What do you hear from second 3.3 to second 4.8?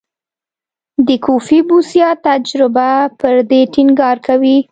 دې ټینګار کوي.